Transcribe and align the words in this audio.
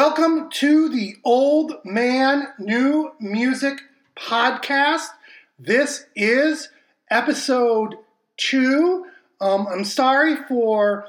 Welcome 0.00 0.48
to 0.50 0.88
the 0.88 1.16
Old 1.24 1.72
Man 1.84 2.46
New 2.56 3.14
Music 3.18 3.80
podcast. 4.16 5.08
This 5.58 6.06
is 6.14 6.68
episode 7.10 7.96
two. 8.36 9.06
Um, 9.40 9.66
I'm 9.66 9.82
sorry 9.82 10.36
for 10.36 11.06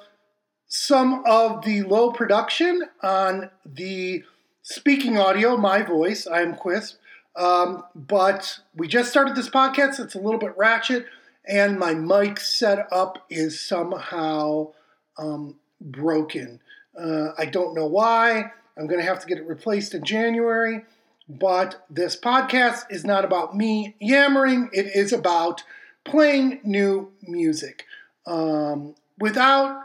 some 0.65 1.21
of 1.27 1.63
the 1.63 1.83
low 1.83 2.11
production 2.11 2.81
on 3.03 3.51
the 3.63 4.23
speaking 4.63 5.19
audio, 5.19 5.55
my 5.55 5.83
voice. 5.83 6.25
I 6.25 6.41
am 6.41 6.55
Quisp. 6.55 6.95
Um, 7.35 7.83
but 7.93 8.57
we 8.75 8.87
just 8.87 9.11
started 9.11 9.35
this 9.35 9.51
podcast. 9.51 9.97
so 9.97 10.03
It's 10.03 10.15
a 10.15 10.19
little 10.19 10.39
bit 10.39 10.57
ratchet, 10.57 11.05
and 11.47 11.77
my 11.77 11.93
mic 11.93 12.39
setup 12.39 13.23
is 13.29 13.61
somehow 13.61 14.71
um, 15.19 15.57
broken. 15.79 16.59
Uh, 16.99 17.33
I 17.37 17.45
don't 17.45 17.75
know 17.75 17.85
why. 17.85 18.51
I'm 18.79 18.87
going 18.87 19.01
to 19.01 19.05
have 19.05 19.19
to 19.19 19.27
get 19.27 19.37
it 19.37 19.45
replaced 19.45 19.93
in 19.93 20.03
January. 20.05 20.85
But 21.27 21.85
this 21.89 22.19
podcast 22.19 22.85
is 22.89 23.05
not 23.05 23.23
about 23.23 23.55
me 23.55 23.95
yammering, 23.99 24.69
it 24.73 24.87
is 24.95 25.13
about 25.13 25.63
playing 26.03 26.59
new 26.63 27.11
music 27.21 27.85
um, 28.25 28.95
without 29.19 29.83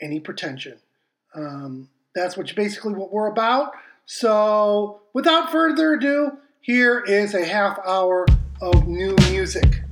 any 0.00 0.20
pretension. 0.20 0.78
Um, 1.34 1.88
that's 2.14 2.36
what 2.36 2.54
basically 2.54 2.94
what 2.94 3.12
we're 3.12 3.26
about. 3.26 3.72
So, 4.06 5.00
without 5.14 5.50
further 5.50 5.94
ado, 5.94 6.38
here 6.60 7.00
is 7.00 7.34
a 7.34 7.44
half 7.44 7.78
hour 7.84 8.26
of 8.60 8.86
new 8.86 9.16
music. 9.30 9.82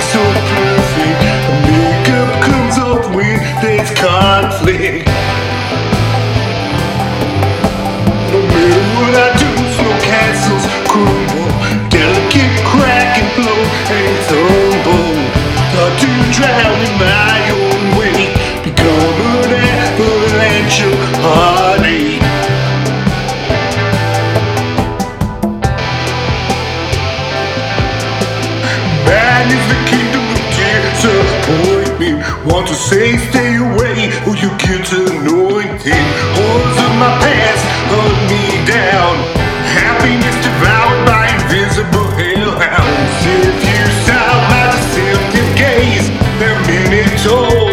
So 0.00 0.22
perfect. 0.52 1.20
Makeup 1.64 2.30
comes 2.42 2.76
off 2.78 3.04
when 3.14 3.40
there's 3.62 3.90
conflict. 3.96 5.06
No 8.32 8.38
matter 8.42 8.84
what 8.96 9.14
I 9.16 9.28
do, 9.40 9.50
snow 9.76 9.94
castles 10.04 10.64
crumble. 10.90 11.50
Delicate 11.88 12.56
crack 12.66 13.18
and 13.20 13.30
blow 13.38 13.62
and 13.96 14.16
tumble. 14.28 15.16
Start 15.70 15.92
to 16.02 16.10
drown 16.36 16.78
in 16.84 16.94
my 16.98 17.45
say 32.76 33.16
stay 33.16 33.56
away, 33.56 34.12
or 34.28 34.36
you 34.36 34.50
get 34.60 34.84
anointed. 34.92 36.04
Horrors 36.36 36.78
of 36.84 36.92
my 37.00 37.12
past 37.24 37.64
hunt 37.88 38.18
me 38.28 38.44
down. 38.68 39.16
Happiness 39.80 40.36
devoured 40.44 41.02
by 41.08 41.24
invisible 41.40 42.08
hellhounds. 42.20 43.12
If 43.24 43.56
you 43.64 43.84
saw 44.04 44.28
my 44.52 44.64
deceptive 44.76 45.50
gaze, 45.56 46.08
there 46.38 46.54
are 46.54 47.65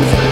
novo. 0.00 0.27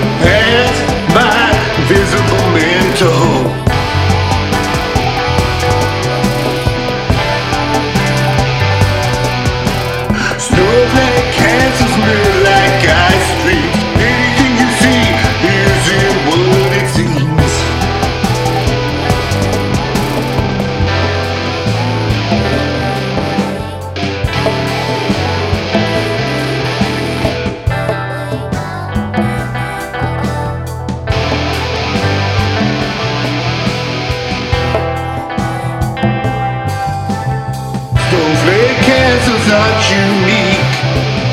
Unique. 39.91 40.65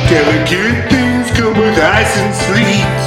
Delicate 0.10 0.90
things 0.92 1.32
come 1.38 1.58
with 1.58 1.78
ice 1.80 2.18
and 2.18 2.34
sleet. 2.36 3.03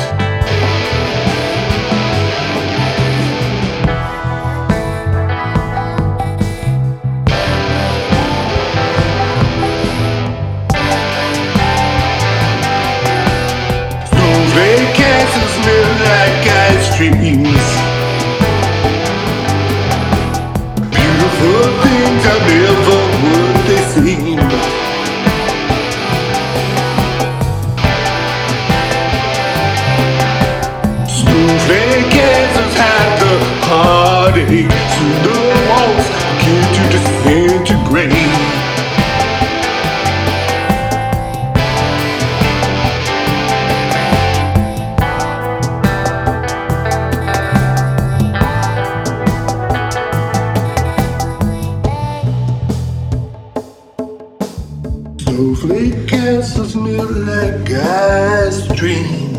Snowflake 55.36 56.08
castles 56.08 56.72
smell 56.72 57.12
like 57.12 57.70
ice 57.70 58.66
dream. 58.68 59.35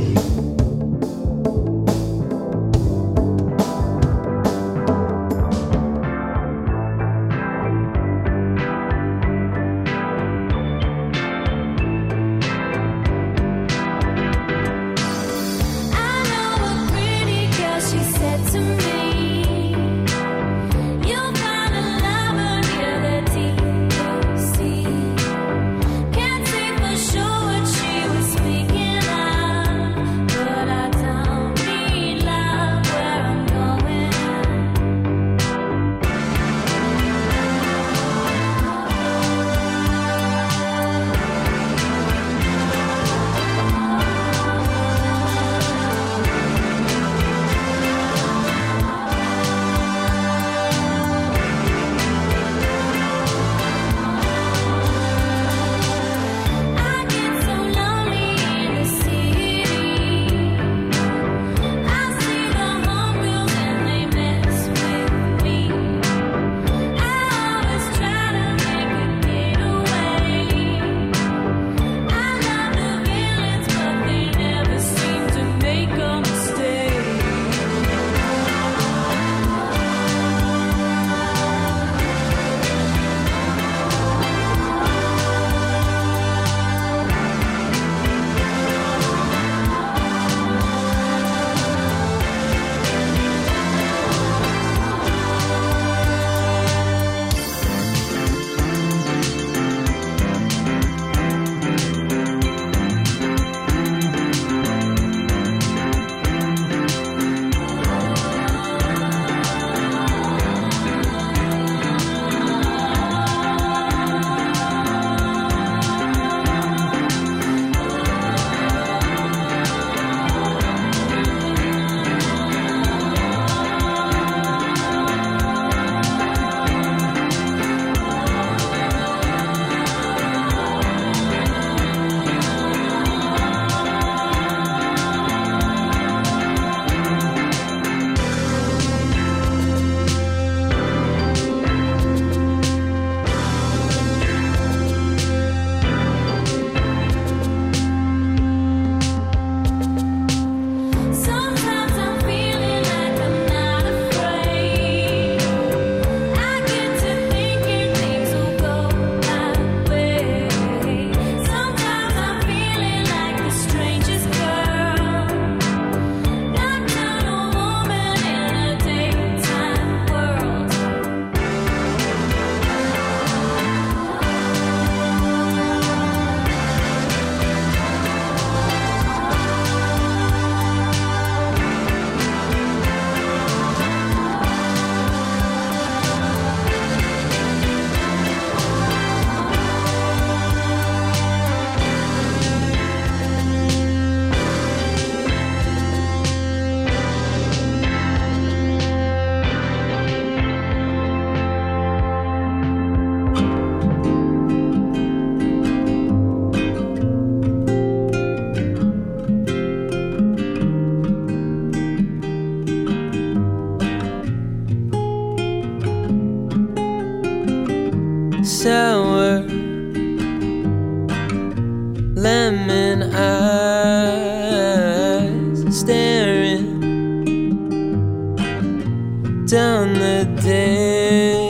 Down 229.48 229.94
the 229.94 230.26
daylight. 230.44 231.48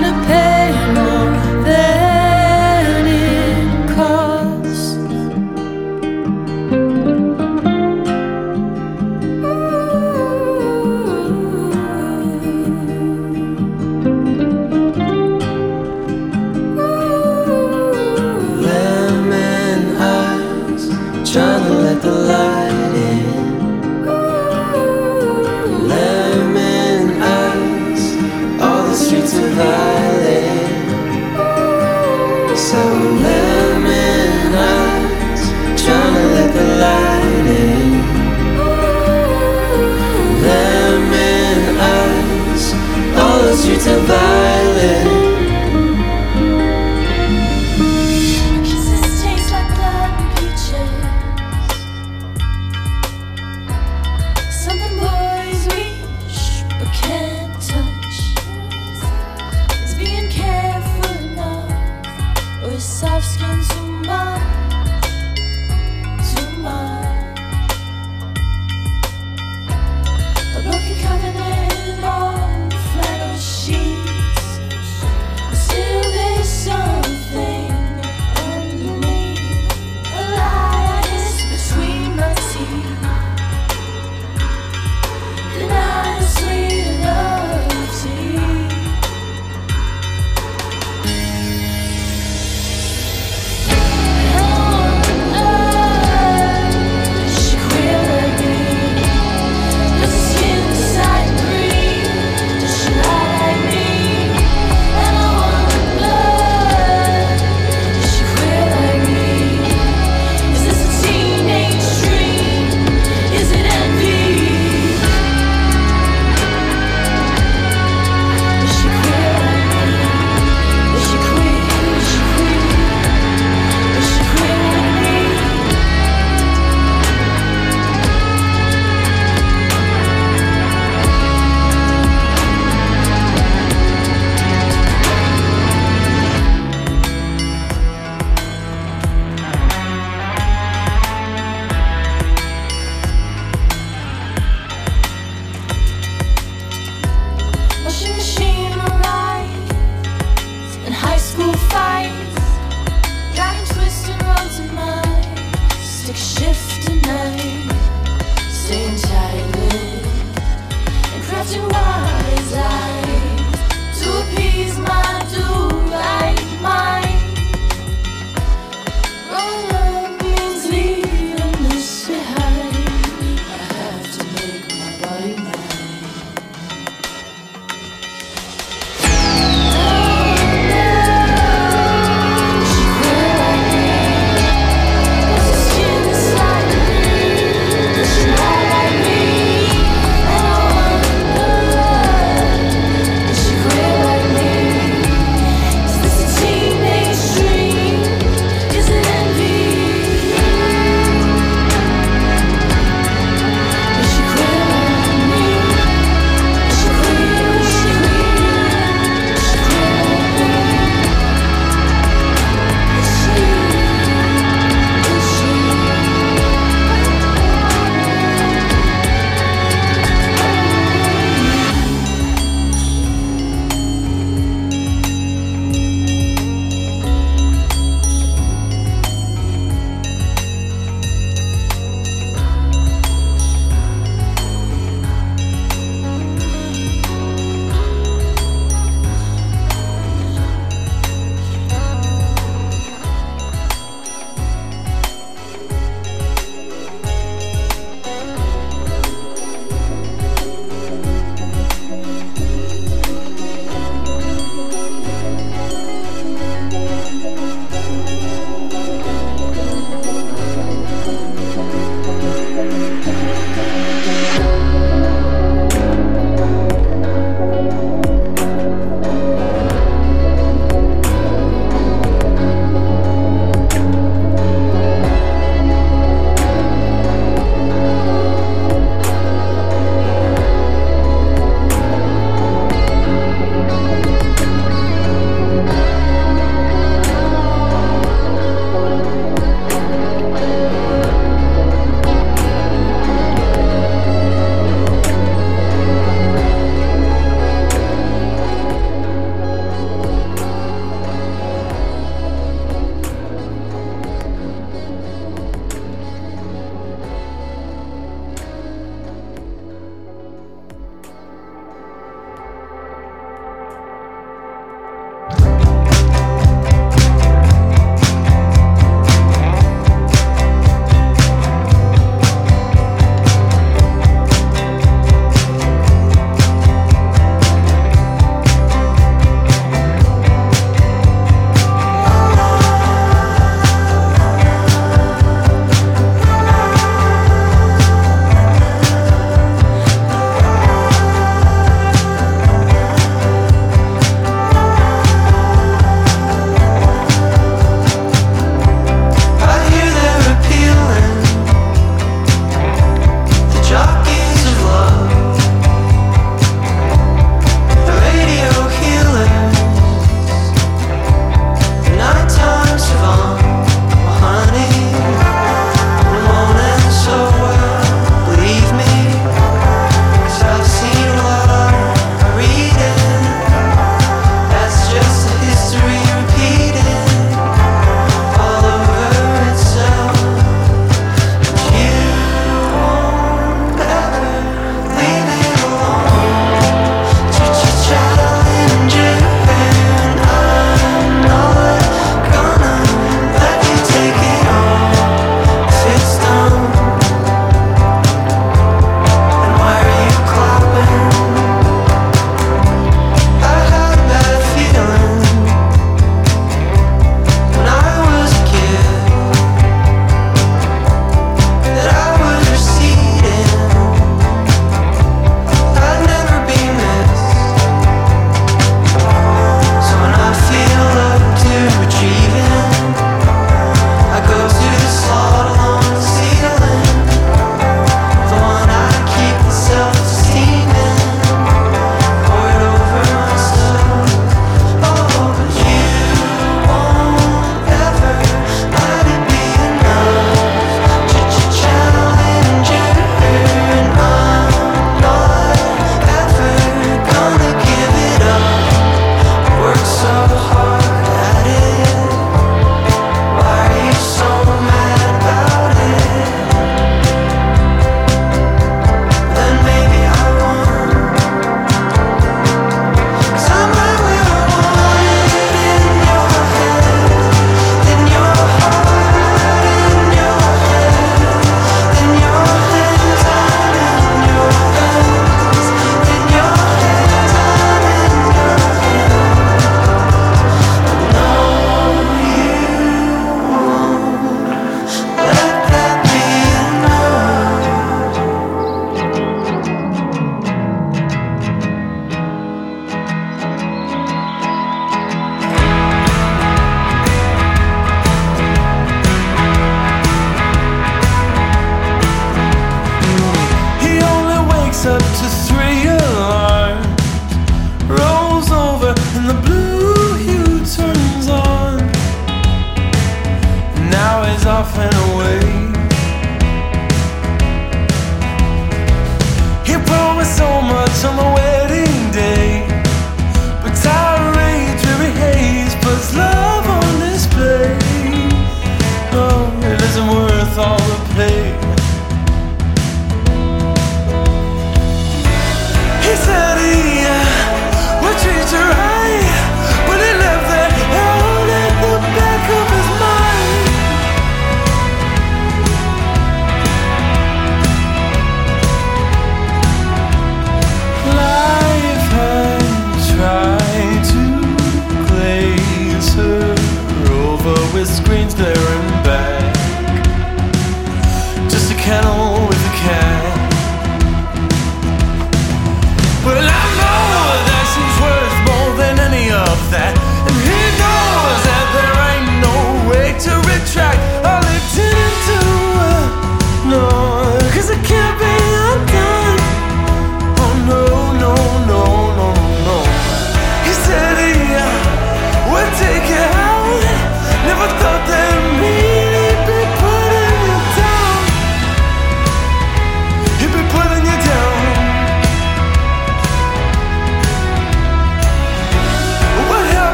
Gonna 0.00 0.12
pay 0.26 0.55
soft 62.96 63.26
skin 63.26 63.60
to 63.62 63.82
mine 64.08 64.55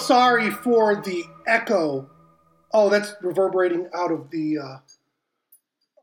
sorry 0.00 0.50
for 0.50 0.96
the 0.96 1.24
echo. 1.46 2.10
Oh, 2.72 2.88
that's 2.88 3.14
reverberating 3.22 3.88
out 3.94 4.10
of 4.10 4.30
the. 4.30 4.58
Uh, 4.58 4.76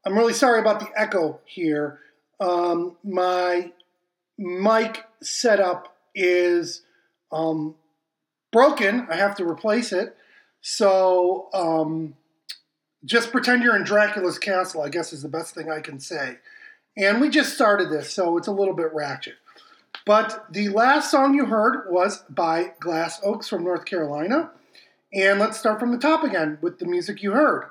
I'm 0.05 0.17
really 0.17 0.33
sorry 0.33 0.59
about 0.59 0.79
the 0.79 0.89
echo 0.95 1.39
here. 1.45 1.99
Um, 2.39 2.95
my 3.03 3.71
mic 4.37 5.03
setup 5.21 5.97
is 6.15 6.83
um, 7.31 7.75
broken. 8.51 9.07
I 9.09 9.15
have 9.15 9.35
to 9.35 9.47
replace 9.47 9.91
it. 9.91 10.15
So 10.61 11.49
um, 11.53 12.15
just 13.05 13.31
pretend 13.31 13.63
you're 13.63 13.75
in 13.75 13.83
Dracula's 13.83 14.39
castle, 14.39 14.81
I 14.81 14.89
guess 14.89 15.13
is 15.13 15.21
the 15.21 15.29
best 15.29 15.55
thing 15.55 15.71
I 15.71 15.79
can 15.79 15.99
say. 15.99 16.37
And 16.95 17.21
we 17.21 17.29
just 17.29 17.53
started 17.53 17.91
this, 17.91 18.11
so 18.11 18.37
it's 18.37 18.47
a 18.47 18.51
little 18.51 18.73
bit 18.73 18.93
ratchet. 18.93 19.35
But 20.07 20.45
the 20.49 20.69
last 20.69 21.11
song 21.11 21.33
you 21.33 21.45
heard 21.45 21.83
was 21.89 22.23
by 22.29 22.71
Glass 22.79 23.19
Oaks 23.25 23.49
from 23.49 23.65
North 23.65 23.83
Carolina. 23.83 24.51
And 25.13 25.37
let's 25.37 25.59
start 25.59 25.81
from 25.81 25.91
the 25.91 25.97
top 25.97 26.23
again 26.23 26.57
with 26.61 26.79
the 26.79 26.85
music 26.85 27.21
you 27.21 27.33
heard. 27.33 27.65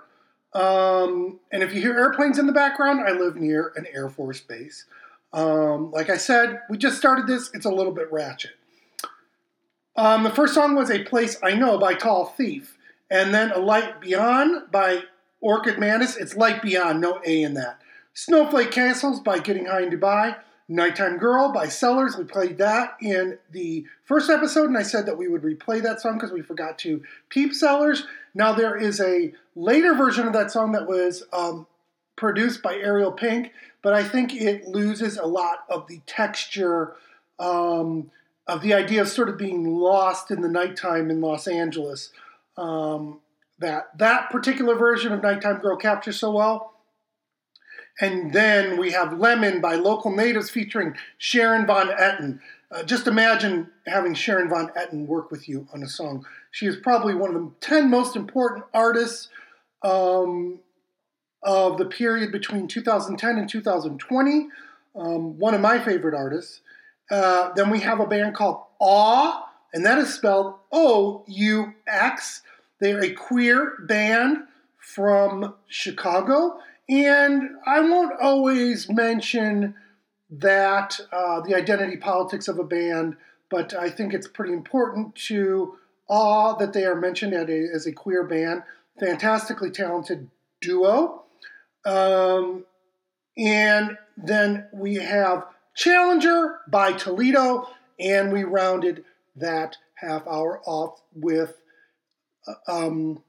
Um, 0.53 1.41
and 1.51 1.63
if 1.63 1.75
you 1.75 1.81
hear 1.81 1.97
airplanes 1.97 2.39
in 2.39 2.47
the 2.47 2.53
background, 2.53 3.01
I 3.01 3.13
live 3.13 3.37
near 3.37 3.73
an 3.77 3.87
Air 3.91 4.11
Force 4.11 4.43
base. 4.43 4.85
Um, 5.33 5.91
like 5.93 6.11
I 6.11 6.19
said, 6.19 6.61
we 6.69 6.77
just 6.77 6.99
started 6.99 7.27
this, 7.27 7.51
it's 7.55 7.65
a 7.65 7.71
little 7.71 7.93
bit 7.93 8.13
ratchet. 8.13 8.53
Um, 9.97 10.23
the 10.23 10.31
first 10.31 10.53
song 10.53 10.75
was 10.75 10.91
A 10.91 11.05
Place 11.05 11.39
I 11.43 11.55
Know 11.55 11.79
by 11.79 11.95
Tall 11.95 12.27
Thief. 12.27 12.77
And 13.11 13.33
then 13.33 13.51
A 13.53 13.59
Light 13.59 14.03
Beyond 14.03 14.71
by 14.71 15.05
Orchid 15.41 15.79
Mantis. 15.79 16.19
It's 16.19 16.37
Light 16.37 16.61
Beyond, 16.61 17.01
no 17.01 17.19
A 17.25 17.43
in 17.43 17.55
that. 17.55 17.81
Snowflake 18.13 18.73
Castles 18.73 19.21
by 19.21 19.39
Getting 19.39 19.65
High 19.65 19.85
in 19.85 19.91
Dubai. 19.91 20.37
Nighttime 20.69 21.19
Girl 21.19 21.53
by 21.53 21.69
Cellars. 21.69 22.17
We 22.17 22.25
played 22.25 22.59
that 22.59 22.97
in 23.01 23.39
the 23.53 23.87
first 24.05 24.31
episode, 24.31 24.69
and 24.69 24.77
I 24.77 24.83
said 24.83 25.07
that 25.07 25.19
we 25.19 25.29
would 25.29 25.43
replay 25.43 25.83
that 25.83 26.01
song 26.01 26.15
because 26.15 26.33
we 26.33 26.43
forgot 26.43 26.79
to 26.81 27.03
peep 27.29 27.55
Cellars. 27.55 28.05
Now 28.35 28.53
there 28.53 28.77
is 28.77 29.01
a 29.01 29.33
later 29.55 29.95
version 29.95 30.27
of 30.27 30.33
that 30.33 30.51
song 30.51 30.73
that 30.73 30.89
was 30.89 31.23
um, 31.33 31.67
produced 32.17 32.63
by 32.63 32.75
Ariel 32.75 33.13
Pink, 33.13 33.53
but 33.83 33.95
I 33.95 34.03
think 34.03 34.35
it 34.35 34.67
loses 34.67 35.17
a 35.17 35.27
lot 35.27 35.65
of 35.71 35.87
the 35.87 36.01
texture 36.07 36.95
um, 37.39 38.11
of 38.47 38.61
the 38.63 38.75
idea 38.75 39.03
of 39.03 39.09
sort 39.09 39.29
of 39.29 39.39
being 39.39 39.65
lost 39.65 40.31
in 40.31 40.41
the 40.41 40.49
nighttime 40.49 41.11
in 41.11 41.21
Los 41.21 41.47
Angeles. 41.47 42.11
Um, 42.57 43.21
that 43.59 43.97
that 43.99 44.31
particular 44.31 44.75
version 44.75 45.13
of 45.13 45.23
Nighttime 45.23 45.59
Girl 45.61 45.77
captures 45.77 46.19
so 46.19 46.33
well. 46.33 46.75
And 48.01 48.33
then 48.33 48.79
we 48.79 48.93
have 48.93 49.19
Lemon 49.19 49.61
by 49.61 49.77
Local 49.77 50.15
Natives 50.15 50.51
featuring 50.51 50.95
Sharon 51.19 51.67
Van 51.67 51.89
Etten. 51.89 52.41
Uh, 52.71 52.83
just 52.83 53.07
imagine 53.07 53.71
having 53.87 54.15
Sharon 54.15 54.51
Van 54.51 54.69
Etten 54.77 55.07
work 55.07 55.31
with 55.31 55.49
you 55.49 55.67
on 55.73 55.83
a 55.83 55.89
song. 55.89 56.27
She 56.51 56.67
is 56.67 56.77
probably 56.77 57.15
one 57.15 57.35
of 57.35 57.43
the 57.43 57.51
10 57.61 57.89
most 57.89 58.17
important 58.17 58.65
artists 58.75 59.29
um, 59.83 60.59
of 61.43 61.79
the 61.79 61.87
period 61.87 62.33
between 62.33 62.69
2010 62.69 63.39
and 63.39 63.49
2020. 63.49 64.49
Um, 64.95 65.39
one 65.39 65.55
of 65.55 65.61
my 65.61 65.79
favorite 65.79 66.15
artists. 66.15 66.61
Uh, 67.11 67.53
then 67.55 67.71
we 67.71 67.81
have 67.81 68.01
a 68.01 68.07
band 68.07 68.35
called 68.35 68.63
Awe, 68.81 69.49
and 69.73 69.87
that 69.87 69.99
is 69.99 70.13
spelled 70.13 70.55
O 70.73 71.25
U 71.29 71.75
X. 71.87 72.43
They're 72.81 73.03
a 73.03 73.13
queer 73.13 73.75
band 73.87 74.39
from 74.79 75.55
Chicago. 75.69 76.59
And 76.89 77.51
I 77.67 77.81
won't 77.81 78.21
always 78.21 78.89
mention 78.89 79.75
that 80.31 80.99
uh, 81.13 81.41
the 81.41 81.55
identity 81.55 81.97
politics 81.97 82.49
of 82.49 82.59
a 82.59 82.65
band, 82.65 83.17
but 83.51 83.75
I 83.75 83.91
think 83.91 84.13
it's 84.15 84.29
pretty 84.29 84.53
important 84.53 85.15
to 85.27 85.79
awe 86.09 86.55
that 86.57 86.73
they 86.73 86.85
are 86.85 86.95
mentioned 86.95 87.35
as 87.35 87.49
a, 87.49 87.69
as 87.75 87.87
a 87.87 87.93
queer 87.93 88.25
band. 88.25 88.63
Fantastically 88.99 89.71
talented 89.71 90.31
duo. 90.61 91.25
Um, 91.85 92.65
and 93.37 93.99
then 94.17 94.69
we 94.73 94.95
have 94.97 95.47
Challenger 95.75 96.61
by 96.69 96.93
Toledo, 96.93 97.69
and 98.01 98.33
we 98.33 98.45
rounded 98.45 99.05
that 99.37 99.77
half 99.97 100.27
hour 100.27 100.63
off 100.65 101.01
with 101.15 101.55
uh, 102.49 102.87
um, 102.87 103.23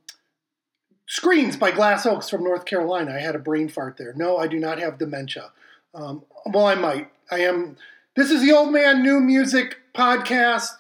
Screens 1.08 1.56
by 1.56 1.72
Glass 1.72 2.06
Oaks 2.06 2.30
from 2.30 2.43
North 2.43 2.65
Carolina. 2.65 3.13
I 3.13 3.20
had 3.20 3.36
a 3.36 3.39
brain 3.39 3.70
fart 3.70 3.96
there. 3.98 4.13
No, 4.13 4.38
I 4.38 4.48
do 4.48 4.60
not 4.60 4.80
have 4.80 4.98
dementia. 4.98 5.52
Um, 5.96 6.24
well, 6.46 6.65
I 6.65 6.76
might. 6.76 7.10
I 7.32 7.39
am. 7.39 7.78
This 8.15 8.30
is 8.30 8.41
the 8.41 8.52
Old 8.52 8.74
Man 8.74 9.02
New 9.02 9.22
Music 9.22 9.78
podcast, 9.96 10.72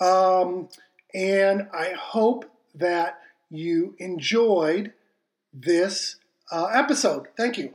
um, 0.00 0.68
and 1.12 1.68
I 1.72 1.94
hope 1.98 2.44
that 2.76 3.18
you 3.50 3.96
enjoyed 3.98 4.92
this 5.52 6.16
uh, 6.50 6.66
episode. 6.66 7.26
Thank 7.36 7.58
you. 7.58 7.74